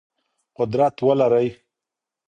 [0.55, 1.47] قدرت ولرئ.